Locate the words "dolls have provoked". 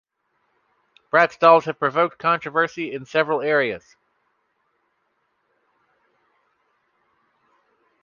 1.37-2.17